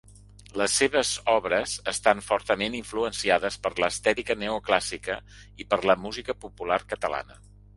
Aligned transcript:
Les 0.59 0.75
seves 0.77 1.09
obres 1.33 1.75
estan 1.91 2.21
fortament 2.29 2.77
influenciades 2.79 3.59
per 3.67 3.73
l'estètica 3.83 4.39
neoclàssica 4.45 5.19
i 5.65 5.69
per 5.75 5.81
la 5.93 5.99
música 6.07 6.39
popular 6.47 6.81
catalana. 6.97 7.39